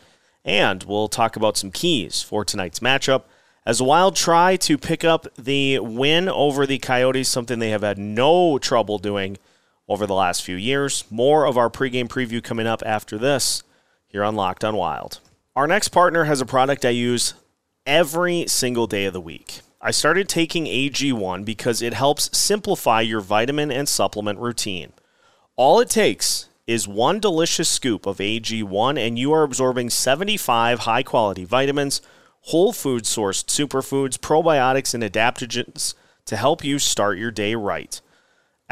and 0.45 0.83
we'll 0.83 1.09
talk 1.09 1.35
about 1.35 1.57
some 1.57 1.71
keys 1.71 2.21
for 2.21 2.45
tonight's 2.45 2.79
matchup. 2.79 3.23
As 3.65 3.81
Wild 3.81 4.15
try 4.15 4.55
to 4.57 4.77
pick 4.77 5.03
up 5.03 5.27
the 5.37 5.79
win 5.79 6.27
over 6.27 6.65
the 6.65 6.79
Coyotes, 6.79 7.29
something 7.29 7.59
they 7.59 7.69
have 7.69 7.83
had 7.83 7.97
no 7.97 8.57
trouble 8.59 8.97
doing 8.97 9.37
over 9.87 10.05
the 10.05 10.13
last 10.13 10.43
few 10.43 10.55
years. 10.55 11.03
More 11.09 11.45
of 11.45 11.57
our 11.57 11.69
pregame 11.69 12.07
preview 12.07 12.43
coming 12.43 12.67
up 12.67 12.83
after 12.85 13.17
this 13.17 13.63
here 14.07 14.23
on 14.23 14.35
Locked 14.35 14.63
on 14.63 14.75
Wild. 14.75 15.19
Our 15.55 15.67
next 15.67 15.89
partner 15.89 16.23
has 16.25 16.41
a 16.41 16.45
product 16.45 16.85
I 16.85 16.89
use 16.89 17.33
every 17.85 18.47
single 18.47 18.87
day 18.87 19.05
of 19.05 19.13
the 19.13 19.21
week. 19.21 19.61
I 19.81 19.91
started 19.91 20.29
taking 20.29 20.65
AG1 20.65 21.43
because 21.43 21.81
it 21.81 21.93
helps 21.93 22.35
simplify 22.37 23.01
your 23.01 23.19
vitamin 23.19 23.69
and 23.71 23.89
supplement 23.89 24.39
routine. 24.39 24.93
All 25.55 25.79
it 25.79 25.89
takes 25.89 26.47
is 26.65 26.87
one 26.87 27.19
delicious 27.19 27.69
scoop 27.69 28.05
of 28.05 28.17
AG1, 28.17 28.97
and 28.97 29.19
you 29.19 29.33
are 29.33 29.43
absorbing 29.43 29.89
75 29.89 30.79
high 30.79 31.03
quality 31.03 31.43
vitamins, 31.43 32.01
whole 32.41 32.71
food 32.71 33.03
sourced 33.03 33.45
superfoods, 33.45 34.17
probiotics, 34.17 34.93
and 34.93 35.03
adaptogens 35.03 35.93
to 36.25 36.37
help 36.37 36.63
you 36.63 36.79
start 36.79 37.17
your 37.17 37.31
day 37.31 37.53
right. 37.53 37.99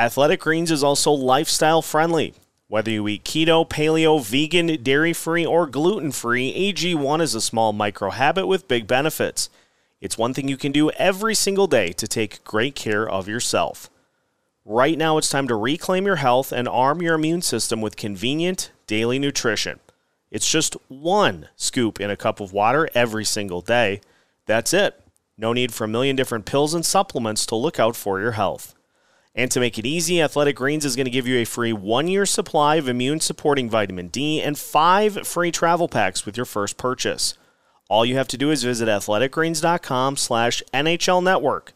Athletic 0.01 0.39
Greens 0.39 0.71
is 0.71 0.83
also 0.83 1.11
lifestyle 1.11 1.83
friendly. 1.83 2.33
Whether 2.67 2.89
you 2.89 3.07
eat 3.07 3.23
keto, 3.23 3.69
paleo, 3.69 4.19
vegan, 4.19 4.81
dairy 4.81 5.13
free, 5.13 5.45
or 5.45 5.67
gluten 5.67 6.11
free, 6.11 6.73
AG1 6.73 7.21
is 7.21 7.35
a 7.35 7.39
small 7.39 7.71
micro 7.71 8.09
habit 8.09 8.47
with 8.47 8.67
big 8.67 8.87
benefits. 8.87 9.51
It's 9.99 10.17
one 10.17 10.33
thing 10.33 10.47
you 10.47 10.57
can 10.57 10.71
do 10.71 10.89
every 10.91 11.35
single 11.35 11.67
day 11.67 11.91
to 11.91 12.07
take 12.07 12.43
great 12.43 12.73
care 12.73 13.07
of 13.07 13.27
yourself. 13.27 13.91
Right 14.65 14.97
now, 14.97 15.19
it's 15.19 15.29
time 15.29 15.47
to 15.49 15.55
reclaim 15.55 16.07
your 16.07 16.15
health 16.15 16.51
and 16.51 16.67
arm 16.67 17.03
your 17.03 17.13
immune 17.13 17.43
system 17.43 17.79
with 17.79 17.95
convenient 17.95 18.71
daily 18.87 19.19
nutrition. 19.19 19.79
It's 20.31 20.49
just 20.49 20.75
one 20.87 21.49
scoop 21.55 22.01
in 22.01 22.09
a 22.09 22.17
cup 22.17 22.39
of 22.39 22.53
water 22.53 22.89
every 22.95 23.23
single 23.23 23.61
day. 23.61 24.01
That's 24.47 24.73
it. 24.73 24.99
No 25.37 25.53
need 25.53 25.71
for 25.71 25.83
a 25.83 25.87
million 25.87 26.15
different 26.15 26.45
pills 26.45 26.73
and 26.73 26.83
supplements 26.83 27.45
to 27.45 27.55
look 27.55 27.79
out 27.79 27.95
for 27.95 28.19
your 28.19 28.31
health. 28.31 28.73
And 29.33 29.49
to 29.51 29.59
make 29.61 29.77
it 29.77 29.85
easy, 29.85 30.21
Athletic 30.21 30.57
Greens 30.57 30.83
is 30.83 30.95
going 30.95 31.05
to 31.05 31.11
give 31.11 31.27
you 31.27 31.37
a 31.37 31.45
free 31.45 31.71
one 31.71 32.07
year 32.07 32.25
supply 32.25 32.75
of 32.75 32.89
immune 32.89 33.21
supporting 33.21 33.69
vitamin 33.69 34.09
D 34.09 34.41
and 34.41 34.57
five 34.57 35.25
free 35.25 35.51
travel 35.51 35.87
packs 35.87 36.25
with 36.25 36.35
your 36.35 36.45
first 36.45 36.77
purchase. 36.77 37.35
All 37.89 38.05
you 38.05 38.15
have 38.15 38.27
to 38.29 38.37
do 38.37 38.51
is 38.51 38.63
visit 38.63 38.87
athleticgreens.com 38.87 40.17
slash 40.17 40.63
NHL 40.73 41.23
Network. 41.23 41.73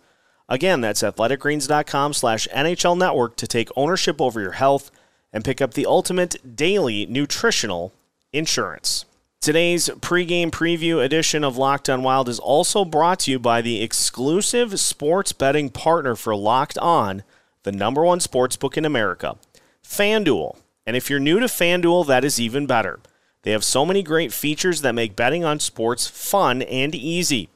Again, 0.48 0.82
that's 0.82 1.02
athleticgreens.com 1.02 2.14
slash 2.14 2.48
NHL 2.54 2.98
Network 2.98 3.36
to 3.38 3.48
take 3.48 3.70
ownership 3.76 4.22
over 4.22 4.40
your 4.40 4.54
health 4.54 4.92
and 5.34 5.44
pick 5.44 5.62
up 5.62 5.74
the 5.74 5.86
ultimate 5.86 6.56
daily 6.56 7.06
nutritional 7.08 7.94
insurance. 8.32 9.06
Today's 9.42 9.90
pregame 10.00 10.52
preview 10.52 11.04
edition 11.04 11.44
of 11.44 11.58
Locked 11.58 11.90
On 11.90 12.02
Wild 12.02 12.30
is 12.30 12.40
also 12.40 12.86
brought 12.86 13.20
to 13.20 13.32
you 13.32 13.38
by 13.38 13.62
the 13.62 13.82
exclusive 13.82 14.80
sports 14.80 15.34
betting 15.34 15.70
partner 15.70 16.16
for 16.16 16.36
Locked 16.36 16.78
On, 16.80 17.24
the 17.65 17.72
number 17.72 18.05
one 18.05 18.19
sports 18.19 18.55
book 18.55 18.77
in 18.77 18.86
America, 18.86 19.36
FanDuel. 19.84 20.57
And 20.86 20.95
if 20.95 21.10
you're 21.10 21.19
new 21.19 21.39
to 21.39 21.48
FanDuel, 21.48 22.05
that 22.05 22.24
is 22.24 22.39
even 22.39 22.67
better. 22.67 23.00
They 23.41 23.51
have 23.51 23.63
so 23.63 23.86
many 23.86 24.03
great 24.03 24.31
features 24.31 24.81
that 24.81 24.95
make 24.95 25.15
betting 25.15 25.43
on 25.43 25.60
sports 25.60 26.07
fun 26.07 26.62
and 26.62 26.93
easy. 26.93 27.50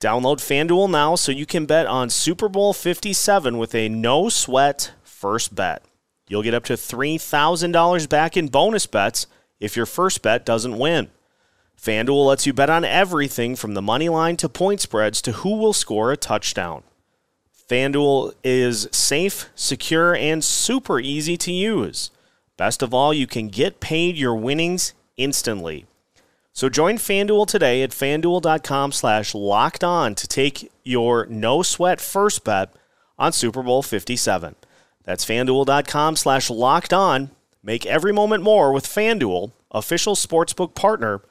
Download 0.00 0.38
FanDuel 0.38 0.90
now 0.90 1.14
so 1.14 1.30
you 1.30 1.46
can 1.46 1.66
bet 1.66 1.86
on 1.86 2.10
Super 2.10 2.48
Bowl 2.48 2.72
57 2.72 3.56
with 3.56 3.74
a 3.76 3.88
no 3.88 4.28
sweat 4.28 4.92
first 5.04 5.54
bet. 5.54 5.84
You'll 6.28 6.42
get 6.42 6.54
up 6.54 6.64
to 6.64 6.72
$3,000 6.72 8.08
back 8.08 8.36
in 8.36 8.48
bonus 8.48 8.86
bets 8.86 9.28
if 9.60 9.76
your 9.76 9.86
first 9.86 10.20
bet 10.20 10.44
doesn't 10.44 10.78
win. 10.78 11.10
FanDuel 11.80 12.26
lets 12.26 12.44
you 12.44 12.52
bet 12.52 12.70
on 12.70 12.84
everything 12.84 13.54
from 13.54 13.74
the 13.74 13.82
money 13.82 14.08
line 14.08 14.36
to 14.38 14.48
point 14.48 14.80
spreads 14.80 15.22
to 15.22 15.32
who 15.32 15.56
will 15.56 15.72
score 15.72 16.10
a 16.10 16.16
touchdown. 16.16 16.82
FanDuel 17.68 18.34
is 18.42 18.88
safe, 18.92 19.50
secure, 19.54 20.14
and 20.14 20.44
super 20.44 21.00
easy 21.00 21.36
to 21.38 21.52
use. 21.52 22.10
Best 22.56 22.82
of 22.82 22.92
all, 22.92 23.14
you 23.14 23.26
can 23.26 23.48
get 23.48 23.80
paid 23.80 24.16
your 24.16 24.34
winnings 24.34 24.92
instantly. 25.16 25.86
So 26.52 26.68
join 26.68 26.98
FanDuel 26.98 27.46
today 27.46 27.82
at 27.82 27.90
fanduel.com 27.90 28.92
slash 28.92 29.34
locked 29.34 29.82
on 29.82 30.14
to 30.14 30.28
take 30.28 30.70
your 30.84 31.26
no 31.26 31.62
sweat 31.62 32.00
first 32.00 32.44
bet 32.44 32.72
on 33.18 33.32
Super 33.32 33.62
Bowl 33.62 33.82
57. 33.82 34.54
That's 35.02 35.24
fanduel.com 35.24 36.16
slash 36.16 36.50
locked 36.50 36.92
on. 36.92 37.30
Make 37.62 37.86
every 37.86 38.12
moment 38.12 38.42
more 38.42 38.72
with 38.72 38.86
FanDuel, 38.86 39.52
official 39.70 40.14
sportsbook 40.14 40.74
partner 40.74 41.22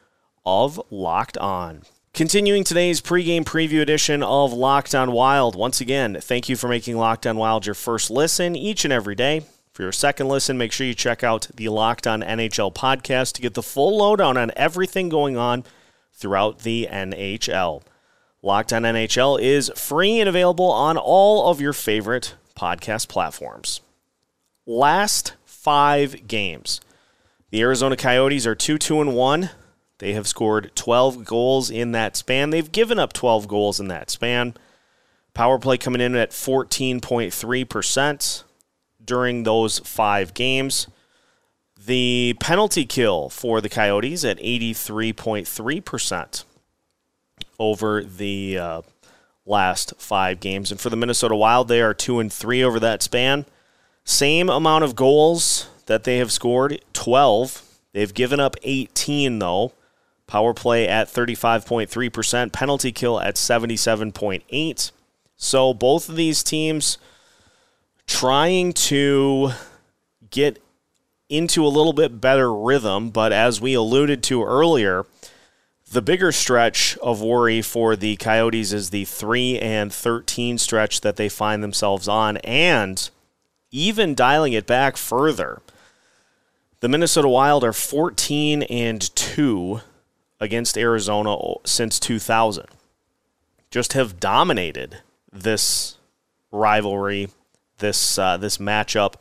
of 0.45 0.81
Locked 0.89 1.37
On. 1.37 1.83
Continuing 2.13 2.63
today's 2.63 3.01
pregame 3.01 3.43
preview 3.43 3.81
edition 3.81 4.21
of 4.21 4.53
Locked 4.53 4.93
On 4.93 5.11
Wild. 5.11 5.55
Once 5.55 5.81
again, 5.81 6.19
thank 6.21 6.47
you 6.47 6.55
for 6.55 6.67
making 6.67 6.95
Locked 6.95 7.25
On 7.25 7.37
Wild 7.37 7.65
your 7.65 7.73
first 7.73 8.11
listen 8.11 8.55
each 8.55 8.85
and 8.85 8.93
every 8.93 9.15
day. 9.15 9.47
For 9.71 9.81
your 9.81 9.91
second 9.91 10.27
listen, 10.27 10.55
make 10.55 10.71
sure 10.71 10.85
you 10.85 10.93
check 10.93 11.23
out 11.23 11.47
the 11.55 11.69
Locked 11.69 12.05
On 12.05 12.21
NHL 12.21 12.71
podcast 12.71 13.33
to 13.33 13.41
get 13.41 13.55
the 13.55 13.63
full 13.63 13.97
lowdown 13.97 14.37
on 14.37 14.51
everything 14.55 15.09
going 15.09 15.37
on 15.37 15.63
throughout 16.13 16.59
the 16.59 16.87
NHL. 16.91 17.81
Locked 18.43 18.73
On 18.73 18.83
NHL 18.83 19.41
is 19.41 19.71
free 19.75 20.19
and 20.19 20.29
available 20.29 20.69
on 20.69 20.97
all 20.97 21.49
of 21.49 21.59
your 21.59 21.73
favorite 21.73 22.35
podcast 22.55 23.07
platforms. 23.07 23.81
Last 24.67 25.33
five 25.45 26.27
games. 26.27 26.79
The 27.49 27.61
Arizona 27.61 27.97
Coyotes 27.97 28.45
are 28.45 28.53
2 28.53 28.77
2 28.77 29.01
and 29.01 29.15
1. 29.15 29.49
They 30.03 30.11
have 30.11 30.27
scored 30.27 30.75
12 30.75 31.23
goals 31.23 31.69
in 31.69 31.93
that 31.93 32.17
span. 32.17 32.49
They've 32.49 32.69
given 32.69 32.99
up 32.99 33.13
12 33.13 33.47
goals 33.47 33.79
in 33.79 33.87
that 33.87 34.09
span. 34.09 34.53
Power 35.33 35.57
play 35.57 35.77
coming 35.77 36.01
in 36.01 36.13
at 36.13 36.31
14.3% 36.31 38.43
during 39.05 39.43
those 39.43 39.79
five 39.79 40.33
games. 40.33 40.87
The 41.85 42.35
penalty 42.41 42.85
kill 42.85 43.29
for 43.29 43.61
the 43.61 43.69
Coyotes 43.69 44.25
at 44.25 44.39
83.3% 44.39 46.43
over 47.57 48.03
the 48.03 48.57
uh, 48.57 48.81
last 49.45 49.93
five 49.97 50.41
games. 50.41 50.69
And 50.69 50.81
for 50.81 50.89
the 50.89 50.97
Minnesota 50.97 51.37
Wild, 51.37 51.69
they 51.69 51.81
are 51.81 51.93
2 51.93 52.19
and 52.19 52.33
3 52.33 52.61
over 52.61 52.81
that 52.81 53.01
span. 53.01 53.45
Same 54.03 54.49
amount 54.49 54.83
of 54.83 54.97
goals 54.97 55.69
that 55.85 56.03
they 56.03 56.17
have 56.17 56.33
scored 56.33 56.83
12. 56.91 57.79
They've 57.93 58.13
given 58.13 58.41
up 58.41 58.57
18, 58.63 59.39
though. 59.39 59.71
Power 60.27 60.53
play 60.53 60.87
at 60.87 61.07
35.3%, 61.07 62.51
penalty 62.51 62.91
kill 62.91 63.19
at 63.19 63.35
77.8. 63.35 64.91
So 65.35 65.73
both 65.73 66.09
of 66.09 66.15
these 66.15 66.43
teams 66.43 66.97
trying 68.07 68.73
to 68.73 69.51
get 70.29 70.61
into 71.29 71.65
a 71.65 71.69
little 71.69 71.93
bit 71.93 72.21
better 72.21 72.53
rhythm, 72.53 73.09
but 73.09 73.33
as 73.33 73.59
we 73.59 73.73
alluded 73.73 74.23
to 74.23 74.43
earlier, 74.43 75.05
the 75.91 76.01
bigger 76.01 76.31
stretch 76.31 76.97
of 76.99 77.21
worry 77.21 77.61
for 77.61 77.95
the 77.95 78.15
Coyotes 78.17 78.73
is 78.73 78.89
the 78.89 79.05
3 79.05 79.59
and 79.59 79.93
13 79.93 80.57
stretch 80.57 81.01
that 81.01 81.17
they 81.17 81.29
find 81.29 81.63
themselves 81.63 82.07
on 82.07 82.37
and 82.37 83.09
even 83.71 84.15
dialing 84.15 84.53
it 84.53 84.65
back 84.65 84.97
further. 84.97 85.61
The 86.79 86.89
Minnesota 86.89 87.27
Wild 87.27 87.63
are 87.63 87.73
14 87.73 88.63
and 88.63 89.15
2 89.15 89.81
against 90.43 90.77
Arizona 90.77 91.35
since 91.65 91.99
2000. 91.99 92.65
Just 93.71 93.93
have 93.93 94.19
dominated 94.19 94.99
this 95.31 95.97
rivalry 96.51 97.29
this 97.79 98.17
uh, 98.17 98.37
this 98.37 98.57
matchup, 98.57 99.15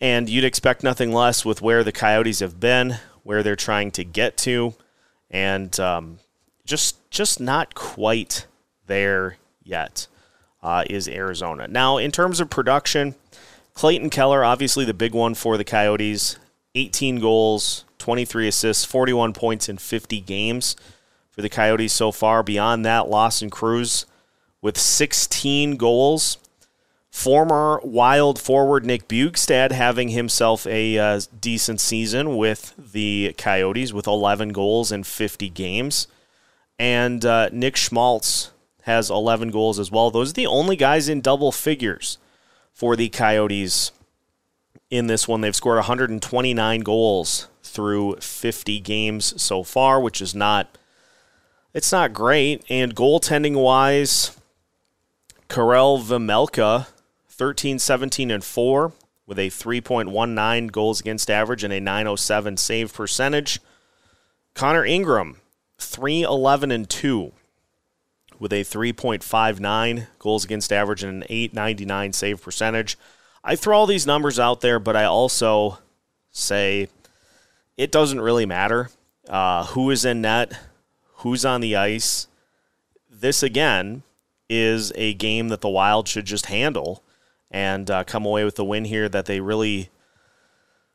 and 0.00 0.28
you'd 0.28 0.44
expect 0.44 0.82
nothing 0.82 1.12
less 1.12 1.44
with 1.44 1.62
where 1.62 1.84
the 1.84 1.92
Coyotes 1.92 2.40
have 2.40 2.60
been, 2.60 2.96
where 3.22 3.42
they're 3.42 3.56
trying 3.56 3.90
to 3.92 4.04
get 4.04 4.36
to, 4.38 4.74
and 5.30 5.78
um, 5.80 6.18
just 6.64 7.10
just 7.10 7.40
not 7.40 7.74
quite 7.74 8.46
there 8.86 9.36
yet. 9.62 10.06
Uh, 10.60 10.84
is 10.90 11.08
Arizona 11.08 11.68
now 11.68 11.98
in 11.98 12.10
terms 12.10 12.40
of 12.40 12.50
production? 12.50 13.14
Clayton 13.74 14.10
Keller, 14.10 14.44
obviously 14.44 14.84
the 14.84 14.92
big 14.92 15.14
one 15.14 15.34
for 15.34 15.56
the 15.56 15.64
Coyotes, 15.64 16.36
18 16.78 17.18
goals, 17.18 17.84
23 17.98 18.48
assists, 18.48 18.84
41 18.84 19.32
points 19.32 19.68
in 19.68 19.78
50 19.78 20.20
games 20.20 20.76
for 21.30 21.42
the 21.42 21.48
Coyotes 21.48 21.92
so 21.92 22.12
far. 22.12 22.42
Beyond 22.42 22.84
that, 22.84 23.08
Lawson 23.08 23.50
Crouse 23.50 24.06
with 24.62 24.78
16 24.78 25.76
goals. 25.76 26.38
Former 27.10 27.80
Wild 27.82 28.38
forward 28.38 28.84
Nick 28.86 29.08
Bjugstad 29.08 29.72
having 29.72 30.10
himself 30.10 30.66
a 30.66 30.98
uh, 30.98 31.20
decent 31.40 31.80
season 31.80 32.36
with 32.36 32.74
the 32.78 33.34
Coyotes 33.36 33.92
with 33.92 34.06
11 34.06 34.50
goals 34.50 34.92
in 34.92 35.02
50 35.02 35.48
games. 35.48 36.06
And 36.78 37.24
uh, 37.24 37.48
Nick 37.50 37.76
Schmaltz 37.76 38.52
has 38.82 39.10
11 39.10 39.50
goals 39.50 39.80
as 39.80 39.90
well. 39.90 40.10
Those 40.10 40.30
are 40.30 40.34
the 40.34 40.46
only 40.46 40.76
guys 40.76 41.08
in 41.08 41.20
double 41.20 41.50
figures 41.50 42.18
for 42.72 42.94
the 42.94 43.08
Coyotes 43.08 43.90
in 44.90 45.06
this 45.06 45.26
one. 45.28 45.40
They've 45.40 45.54
scored 45.54 45.76
129 45.76 46.80
goals 46.80 47.48
through 47.62 48.16
50 48.16 48.80
games 48.80 49.40
so 49.40 49.62
far, 49.62 50.00
which 50.00 50.20
is 50.20 50.34
not 50.34 50.76
it's 51.74 51.92
not 51.92 52.12
great. 52.12 52.64
And 52.68 52.94
goaltending 52.94 53.54
wise, 53.54 54.36
Karel 55.48 55.98
Vejmelka 55.98 56.86
13, 57.28 57.78
17, 57.78 58.30
and 58.30 58.42
4 58.42 58.92
with 59.26 59.38
a 59.38 59.48
3.19 59.48 60.72
goals 60.72 61.00
against 61.00 61.30
average 61.30 61.62
and 61.62 61.72
a 61.72 61.80
907 61.80 62.56
save 62.56 62.92
percentage. 62.92 63.60
Connor 64.54 64.84
Ingram, 64.84 65.36
3, 65.78 66.22
11, 66.22 66.72
and 66.72 66.88
2 66.88 67.32
with 68.40 68.52
a 68.52 68.64
3.59 68.64 70.06
goals 70.18 70.44
against 70.44 70.72
average 70.72 71.04
and 71.04 71.22
an 71.22 71.26
899 71.28 72.12
save 72.12 72.42
percentage. 72.42 72.98
I 73.48 73.56
throw 73.56 73.78
all 73.78 73.86
these 73.86 74.06
numbers 74.06 74.38
out 74.38 74.60
there, 74.60 74.78
but 74.78 74.94
I 74.94 75.04
also 75.04 75.78
say 76.30 76.88
it 77.78 77.90
doesn't 77.90 78.20
really 78.20 78.44
matter 78.44 78.90
uh, 79.26 79.64
who 79.64 79.90
is 79.90 80.04
in 80.04 80.20
net, 80.20 80.52
who's 81.14 81.46
on 81.46 81.62
the 81.62 81.74
ice. 81.74 82.26
This, 83.10 83.42
again, 83.42 84.02
is 84.50 84.92
a 84.96 85.14
game 85.14 85.48
that 85.48 85.62
the 85.62 85.68
Wild 85.70 86.08
should 86.08 86.26
just 86.26 86.44
handle 86.46 87.02
and 87.50 87.90
uh, 87.90 88.04
come 88.04 88.26
away 88.26 88.44
with 88.44 88.56
the 88.56 88.66
win 88.66 88.84
here 88.84 89.08
that 89.08 89.24
they 89.24 89.40
really 89.40 89.88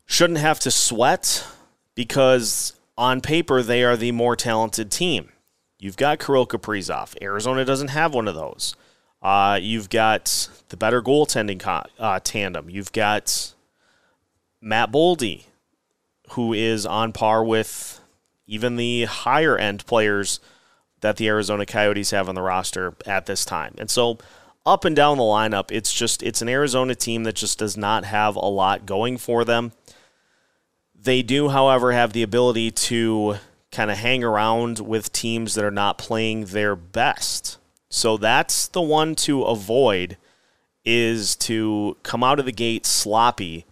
shouldn't 0.06 0.38
have 0.38 0.60
to 0.60 0.70
sweat 0.70 1.48
because 1.96 2.74
on 2.96 3.20
paper 3.20 3.64
they 3.64 3.84
are 3.84 3.98
the 3.98 4.12
more 4.12 4.36
talented 4.36 4.92
team. 4.92 5.30
You've 5.80 5.98
got 5.98 6.20
Kirill 6.20 6.46
Kaprizov. 6.46 7.20
Arizona 7.20 7.66
doesn't 7.66 7.88
have 7.88 8.14
one 8.14 8.28
of 8.28 8.36
those. 8.36 8.76
Uh, 9.24 9.58
you've 9.62 9.90
got 9.90 10.50
the 10.70 10.78
better 10.78 11.02
goaltending 11.02 11.60
co- 11.60 11.86
uh, 11.98 12.20
tandem. 12.22 12.70
You've 12.70 12.92
got 12.92 13.54
Matt 14.62 14.92
Boldy, 14.92 15.46
who 16.32 16.54
is 16.54 16.86
on 16.86 17.14
par 17.14 17.44
with 17.44 18.02
even 18.46 18.76
the 18.76 19.06
higher 19.06 19.58
end 19.58 19.86
players 19.86 20.42
that 21.00 21.18
the 21.18 21.28
Arizona 21.28 21.66
Coyotes 21.66 22.12
have 22.12 22.28
on 22.28 22.36
the 22.36 22.42
roster 22.42 22.96
at 23.06 23.26
this 23.26 23.46
time. 23.46 23.76
And 23.78 23.90
so 23.90 24.18
up 24.66 24.86
and 24.86 24.96
down 24.96 25.18
the 25.18 25.24
lineup, 25.24 25.72
it's 25.72 25.94
just 25.94 26.22
it's 26.24 26.42
an 26.42 26.50
Arizona 26.50 26.96
team 26.96 27.24
that 27.24 27.36
just 27.36 27.60
does 27.60 27.78
not 27.78 28.06
have 28.06 28.36
a 28.36 28.40
lot 28.40 28.86
going 28.86 29.18
for 29.18 29.46
them. 29.46 29.72
They 30.96 31.22
do, 31.22 31.50
however, 31.50 31.92
have 31.92 32.14
the 32.14 32.24
ability 32.24 32.72
to 32.72 33.36
kind 33.72 33.92
of 33.92 33.98
hang 33.98 34.24
around 34.24 34.80
with 34.80 35.12
teams 35.12 35.56
that 35.56 35.66
are 35.66 35.72
not 35.72 35.98
playing 35.98 36.46
their 36.46 36.76
best. 36.76 37.58
So 37.94 38.18
that's 38.18 38.68
the 38.70 38.82
one 38.82 39.14
to 39.18 39.44
avoid 39.44 40.18
is 40.84 41.36
to 41.36 41.96
come 42.02 42.24
out 42.24 42.40
of 42.40 42.46
the 42.46 42.52
gate 42.52 42.88
sloppy 42.88 43.68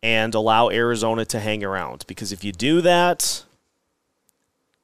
and 0.00 0.32
allow 0.32 0.70
Arizona 0.70 1.24
to 1.24 1.40
hang 1.40 1.64
around 1.64 2.04
because 2.06 2.30
if 2.30 2.44
you 2.44 2.52
do 2.52 2.80
that, 2.82 3.42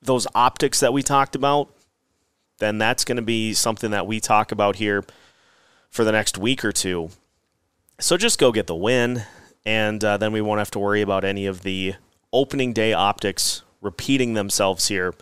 those 0.02 0.26
optics 0.34 0.80
that 0.80 0.92
we 0.92 1.04
talked 1.04 1.36
about, 1.36 1.72
then 2.58 2.78
that's 2.78 3.04
going 3.04 3.14
to 3.14 3.22
be 3.22 3.54
something 3.54 3.92
that 3.92 4.08
we 4.08 4.18
talk 4.18 4.50
about 4.50 4.74
here 4.74 5.04
for 5.88 6.02
the 6.02 6.10
next 6.10 6.36
week 6.36 6.64
or 6.64 6.72
two. 6.72 7.10
So 8.00 8.16
just 8.16 8.40
go 8.40 8.50
get 8.50 8.66
the 8.66 8.74
win, 8.74 9.22
and 9.64 10.02
uh, 10.02 10.16
then 10.16 10.32
we 10.32 10.40
won't 10.40 10.58
have 10.58 10.72
to 10.72 10.80
worry 10.80 11.00
about 11.00 11.24
any 11.24 11.46
of 11.46 11.62
the 11.62 11.94
opening 12.32 12.72
day 12.72 12.92
optics 12.92 13.62
repeating 13.80 14.34
themselves 14.34 14.88
here 14.88 15.14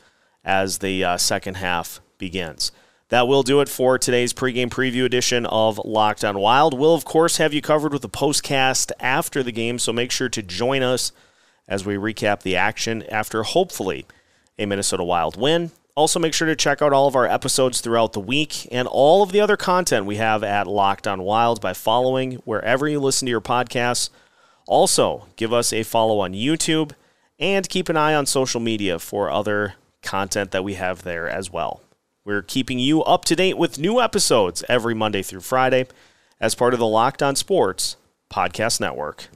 as 0.42 0.78
the 0.78 1.04
uh, 1.04 1.16
second 1.18 1.56
half 1.58 2.00
begins. 2.16 2.72
That 3.12 3.28
will 3.28 3.42
do 3.42 3.60
it 3.60 3.68
for 3.68 3.98
today's 3.98 4.32
pregame 4.32 4.70
preview 4.70 5.04
edition 5.04 5.44
of 5.44 5.78
Locked 5.84 6.24
on 6.24 6.38
Wild. 6.38 6.72
We'll, 6.72 6.94
of 6.94 7.04
course, 7.04 7.36
have 7.36 7.52
you 7.52 7.60
covered 7.60 7.92
with 7.92 8.02
a 8.06 8.08
postcast 8.08 8.90
after 8.98 9.42
the 9.42 9.52
game, 9.52 9.78
so 9.78 9.92
make 9.92 10.10
sure 10.10 10.30
to 10.30 10.40
join 10.40 10.82
us 10.82 11.12
as 11.68 11.84
we 11.84 11.96
recap 11.96 12.40
the 12.40 12.56
action 12.56 13.02
after 13.10 13.42
hopefully 13.42 14.06
a 14.58 14.64
Minnesota 14.64 15.04
Wild 15.04 15.38
win. 15.38 15.72
Also, 15.94 16.18
make 16.18 16.32
sure 16.32 16.48
to 16.48 16.56
check 16.56 16.80
out 16.80 16.94
all 16.94 17.06
of 17.06 17.14
our 17.14 17.26
episodes 17.26 17.82
throughout 17.82 18.14
the 18.14 18.18
week 18.18 18.66
and 18.72 18.88
all 18.88 19.22
of 19.22 19.30
the 19.30 19.42
other 19.42 19.58
content 19.58 20.06
we 20.06 20.16
have 20.16 20.42
at 20.42 20.66
Locked 20.66 21.06
on 21.06 21.20
Wild 21.20 21.60
by 21.60 21.74
following 21.74 22.36
wherever 22.46 22.88
you 22.88 22.98
listen 22.98 23.26
to 23.26 23.30
your 23.30 23.42
podcasts. 23.42 24.08
Also, 24.66 25.26
give 25.36 25.52
us 25.52 25.70
a 25.70 25.82
follow 25.82 26.20
on 26.20 26.32
YouTube 26.32 26.92
and 27.38 27.68
keep 27.68 27.90
an 27.90 27.96
eye 27.98 28.14
on 28.14 28.24
social 28.24 28.58
media 28.58 28.98
for 28.98 29.30
other 29.30 29.74
content 30.00 30.50
that 30.52 30.64
we 30.64 30.74
have 30.74 31.02
there 31.02 31.28
as 31.28 31.52
well. 31.52 31.81
We're 32.24 32.42
keeping 32.42 32.78
you 32.78 33.02
up 33.02 33.24
to 33.26 33.36
date 33.36 33.58
with 33.58 33.78
new 33.78 34.00
episodes 34.00 34.62
every 34.68 34.94
Monday 34.94 35.22
through 35.22 35.40
Friday 35.40 35.86
as 36.40 36.54
part 36.54 36.72
of 36.72 36.78
the 36.78 36.86
Locked 36.86 37.22
on 37.22 37.34
Sports 37.34 37.96
Podcast 38.30 38.80
Network. 38.80 39.28